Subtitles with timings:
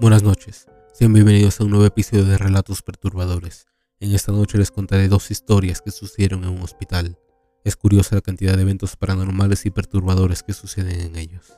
[0.00, 3.66] Buenas noches, sean bienvenidos a un nuevo episodio de Relatos Perturbadores.
[3.98, 7.18] En esta noche les contaré dos historias que sucedieron en un hospital.
[7.64, 11.52] Es curiosa la cantidad de eventos paranormales y perturbadores que suceden en ellos.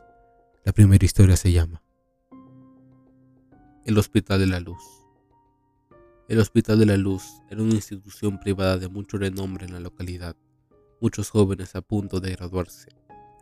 [0.65, 1.85] La primera historia se llama
[3.87, 4.83] El Hospital de la Luz.
[6.29, 10.35] El Hospital de la Luz era una institución privada de mucho renombre en la localidad.
[11.01, 12.89] Muchos jóvenes a punto de graduarse,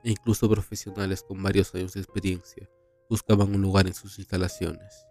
[0.04, 2.68] e incluso profesionales con varios años de experiencia,
[3.10, 5.04] buscaban un lugar en sus instalaciones.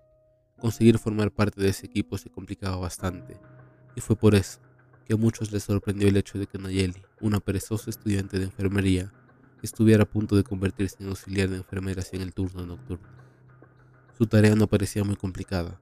[0.58, 3.38] Conseguir formar parte de ese equipo se complicaba bastante,
[3.94, 4.60] y fue por eso
[5.06, 9.12] que a muchos les sorprendió el hecho de que Nayeli, una perezosa estudiante de enfermería,
[9.62, 13.08] estuviera a punto de convertirse en auxiliar de enfermeras en el turno nocturno.
[14.18, 15.82] Su tarea no parecía muy complicada,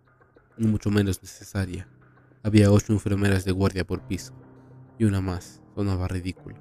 [0.57, 1.87] ni mucho menos necesaria.
[2.41, 4.33] Había ocho enfermeras de guardia por piso,
[4.97, 6.55] y una más sonaba ridículo.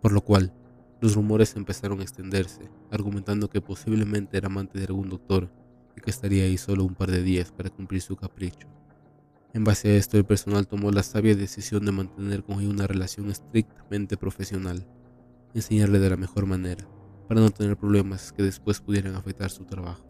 [0.00, 0.54] Por lo cual,
[1.04, 5.50] los rumores empezaron a extenderse, argumentando que posiblemente era amante de algún doctor
[5.94, 8.68] y que estaría ahí solo un par de días para cumplir su capricho.
[9.52, 12.86] En base a esto, el personal tomó la sabia decisión de mantener con ella una
[12.86, 14.86] relación estrictamente profesional,
[15.52, 16.88] enseñarle de la mejor manera,
[17.28, 20.06] para no tener problemas que después pudieran afectar su trabajo.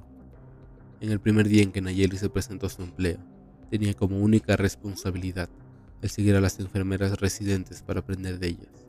[1.01, 3.19] En el primer día en que Nayeli se presentó a su empleo,
[3.69, 5.49] tenía como única responsabilidad
[6.03, 8.84] el seguir a las enfermeras residentes para aprender de ellas.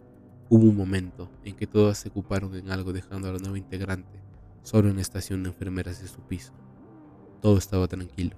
[0.47, 4.21] Hubo un momento en que todas se ocuparon en algo dejando a la nueva integrante
[4.61, 6.53] solo en la estación de enfermeras de su piso.
[7.41, 8.35] Todo estaba tranquilo,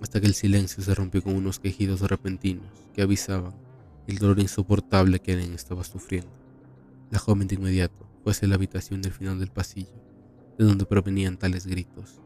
[0.00, 3.54] hasta que el silencio se rompió con unos quejidos repentinos que avisaban
[4.06, 6.30] el dolor insoportable que Ellen estaba sufriendo.
[7.10, 10.00] La joven de inmediato fue hacia la habitación del final del pasillo,
[10.56, 12.20] de donde provenían tales gritos.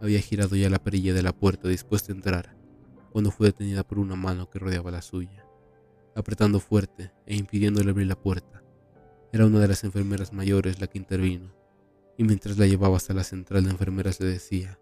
[0.00, 2.56] Había girado ya la perilla de la puerta dispuesta a entrar,
[3.10, 5.47] cuando fue detenida por una mano que rodeaba la suya
[6.18, 8.64] apretando fuerte e impidiéndole abrir la puerta.
[9.32, 11.54] Era una de las enfermeras mayores la que intervino,
[12.16, 14.80] y mientras la llevaba hasta la central de enfermeras le decía,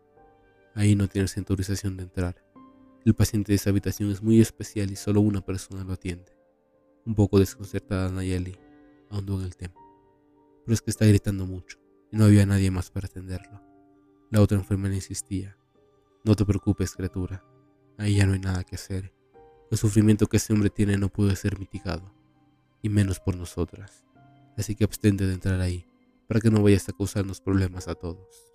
[0.74, 2.42] ahí no tienes autorización de entrar.
[3.04, 6.32] El paciente de esa habitación es muy especial y solo una persona lo atiende.
[7.04, 8.56] Un poco desconcertada Nayeli
[9.10, 9.74] ahondó en el tema.
[10.64, 11.78] Pero es que está gritando mucho
[12.10, 13.60] y no había nadie más para atenderlo.
[14.30, 15.58] La otra enfermera insistía,
[16.24, 17.44] no te preocupes criatura,
[17.98, 19.15] ahí ya no hay nada que hacer
[19.70, 22.12] el sufrimiento que ese hombre tiene no puede ser mitigado,
[22.82, 24.04] y menos por nosotras.
[24.56, 25.86] Así que abstente de entrar ahí,
[26.28, 28.52] para que no vayas a causarnos problemas a todos.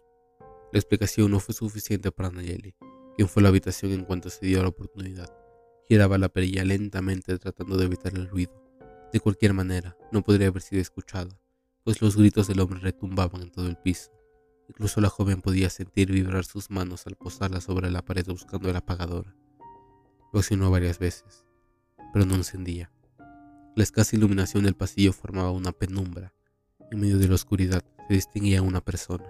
[0.72, 2.76] La explicación no fue suficiente para Nayeli,
[3.16, 5.30] quien fue a la habitación en cuanto se dio la oportunidad.
[5.88, 8.54] Giraba la perilla lentamente tratando de evitar el ruido.
[9.12, 11.38] De cualquier manera, no podría haber sido escuchada,
[11.84, 14.12] pues los gritos del hombre retumbaban en todo el piso.
[14.70, 18.78] Incluso la joven podía sentir vibrar sus manos al posarlas sobre la pared buscando el
[18.78, 19.36] apagador.
[20.34, 21.46] Lo accionó varias veces,
[22.14, 22.90] pero no encendía.
[23.76, 26.34] La escasa iluminación del pasillo formaba una penumbra.
[26.90, 29.26] En medio de la oscuridad se distinguía una persona,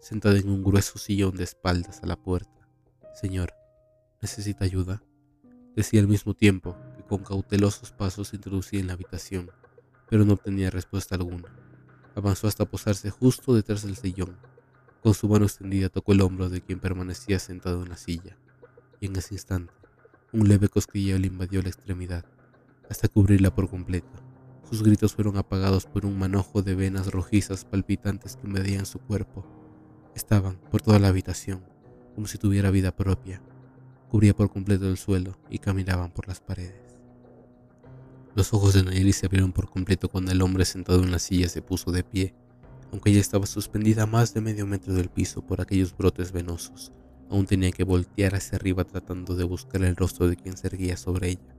[0.00, 2.68] sentada en un grueso sillón de espaldas a la puerta.
[3.20, 3.52] Señor,
[4.22, 5.02] ¿necesita ayuda?
[5.74, 9.50] Decía al mismo tiempo que con cautelosos pasos se introducía en la habitación,
[10.08, 11.52] pero no obtenía respuesta alguna.
[12.14, 14.36] Avanzó hasta posarse justo detrás del sillón.
[15.02, 18.38] Con su mano extendida tocó el hombro de quien permanecía sentado en la silla,
[19.00, 19.83] y en ese instante
[20.34, 22.24] un leve cosquilleo le invadió la extremidad,
[22.90, 24.08] hasta cubrirla por completo.
[24.68, 29.46] Sus gritos fueron apagados por un manojo de venas rojizas palpitantes que invadían su cuerpo.
[30.16, 31.62] Estaban por toda la habitación,
[32.16, 33.40] como si tuviera vida propia.
[34.10, 36.96] Cubría por completo el suelo y caminaban por las paredes.
[38.34, 41.48] Los ojos de Nayeli se abrieron por completo cuando el hombre sentado en la silla
[41.48, 42.34] se puso de pie,
[42.90, 46.90] aunque ella estaba suspendida a más de medio metro del piso por aquellos brotes venosos
[47.30, 50.96] Aún tenía que voltear hacia arriba tratando de buscar el rostro de quien se erguía
[50.96, 51.56] sobre ella.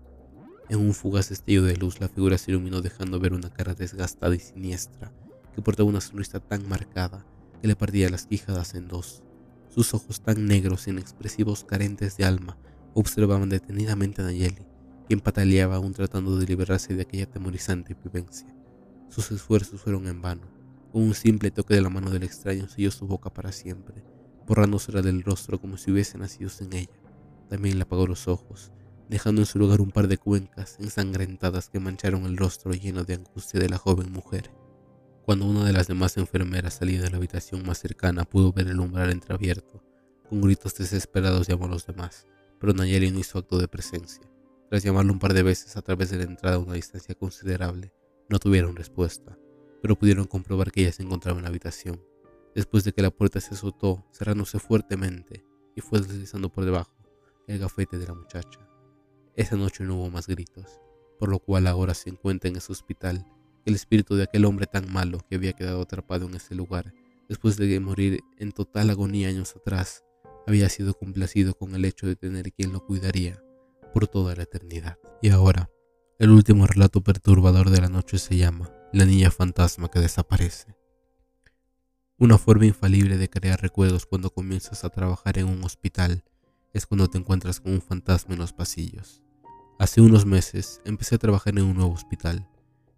[0.70, 4.36] En un fugaz destello de luz la figura se iluminó dejando ver una cara desgastada
[4.36, 5.12] y siniestra
[5.53, 7.26] que portaba una sonrisa tan marcada
[7.62, 9.24] que le partía las quijadas en dos.
[9.70, 12.58] Sus ojos tan negros, inexpresivos, carentes de alma,
[12.94, 14.66] observaban detenidamente a Nayeli,
[15.08, 18.47] quien pataleaba aún tratando de liberarse de aquella temorizante vivencia.
[19.09, 20.47] Sus esfuerzos fueron en vano.
[20.92, 24.03] Con un simple toque de la mano del extraño selló su boca para siempre
[24.47, 27.00] borrándosela del rostro como si hubiese nacido sin ella.
[27.50, 28.72] También le apagó los ojos,
[29.09, 33.16] dejando en su lugar un par de cuencas ensangrentadas que mancharon el rostro lleno de
[33.16, 34.52] angustia de la joven mujer.
[35.24, 38.80] Cuando una de las demás enfermeras salía de la habitación más cercana pudo ver el
[38.80, 39.84] umbral entreabierto.
[40.30, 42.28] Con gritos desesperados llamó a los demás,
[42.59, 44.24] pero Nayeli no hizo acto de presencia.
[44.70, 47.94] Tras llamarlo un par de veces a través de la entrada a una distancia considerable,
[48.30, 49.38] no tuvieron respuesta,
[49.82, 52.02] pero pudieron comprobar que ella se encontraba en la habitación
[52.55, 56.96] después de que la puerta se azotó, cerrándose fuertemente y fue deslizando por debajo
[57.47, 58.59] el gafete de la muchacha.
[59.35, 60.79] Esa noche no hubo más gritos,
[61.19, 63.25] por lo cual ahora se encuentra en ese hospital
[63.66, 66.93] el espíritu de aquel hombre tan malo que había quedado atrapado en ese lugar
[67.28, 70.03] después de morir en total agonía años atrás,
[70.47, 73.41] había sido complacido con el hecho de tener quien lo cuidaría
[73.93, 74.97] por toda la eternidad.
[75.22, 75.69] Y ahora,
[76.19, 80.75] el último relato perturbador de la noche se llama La niña fantasma que desaparece.
[82.17, 86.23] Una forma infalible de crear recuerdos cuando comienzas a trabajar en un hospital
[86.73, 89.22] es cuando te encuentras con un fantasma en los pasillos.
[89.79, 92.47] Hace unos meses empecé a trabajar en un nuevo hospital.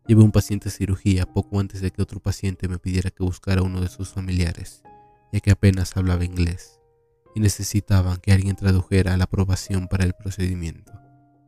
[0.06, 3.62] Llevé un paciente a cirugía poco antes de que otro paciente me pidiera que buscara
[3.62, 4.84] a uno de sus familiares,
[5.34, 6.80] ya que apenas hablaba inglés
[7.34, 10.92] y necesitaban que alguien tradujera la aprobación para el procedimiento.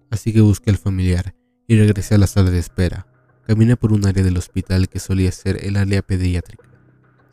[0.10, 1.36] Así que busqué al familiar
[1.68, 3.06] y regresé a la sala de espera.
[3.46, 6.69] Caminé por un área del hospital que solía ser el área pediátrica.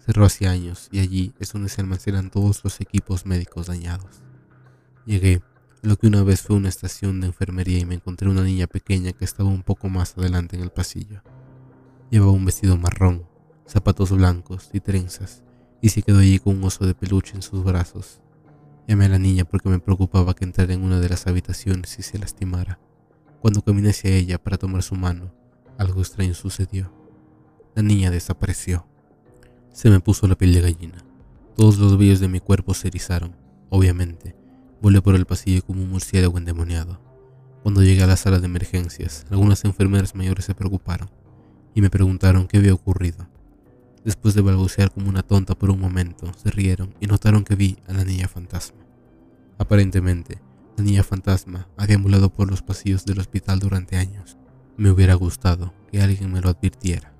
[0.06, 4.22] Cerró hace años y allí es donde se almacenan todos los equipos médicos dañados.
[5.04, 5.42] Llegué
[5.82, 9.12] lo que una vez fue una estación de enfermería y me encontré una niña pequeña
[9.12, 11.22] que estaba un poco más adelante en el pasillo.
[12.08, 13.26] Llevaba un vestido marrón,
[13.66, 15.42] zapatos blancos y trenzas,
[15.82, 18.20] y se quedó allí con un oso de peluche en sus brazos.
[18.86, 22.02] Llamé a la niña porque me preocupaba que entrara en una de las habitaciones y
[22.02, 22.78] se lastimara.
[23.40, 25.34] Cuando caminé hacia ella para tomar su mano,
[25.78, 26.92] algo extraño sucedió.
[27.74, 28.86] La niña desapareció.
[29.76, 31.04] Se me puso la piel de gallina.
[31.54, 33.36] Todos los vellos de mi cuerpo se erizaron,
[33.68, 34.34] obviamente,
[34.80, 36.98] Volé por el pasillo como un murciélago endemoniado.
[37.62, 41.10] Cuando llegué a la sala de emergencias, algunas enfermeras mayores se preocuparon
[41.74, 43.28] y me preguntaron qué había ocurrido.
[44.02, 47.76] Después de balbucear como una tonta por un momento, se rieron y notaron que vi
[47.86, 48.78] a la niña fantasma.
[49.58, 50.40] Aparentemente,
[50.78, 54.38] la niña fantasma había ambulado por los pasillos del hospital durante años.
[54.78, 57.15] Me hubiera gustado que alguien me lo advirtiera.